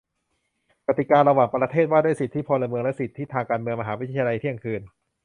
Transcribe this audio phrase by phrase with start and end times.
[0.87, 4.81] กติการะหว่างประเทศว่าด้วยสิทธิพลเมืองและสิทธิทางการเมือง มหาวิทยาลัยเที่ยงคืน